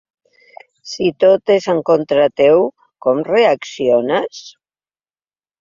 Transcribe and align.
Si 0.93 1.09
tot 1.23 1.53
és 1.57 1.67
en 1.75 1.83
contra 1.91 2.25
teu, 2.43 2.65
com 3.07 3.21
reacciones? 3.31 4.45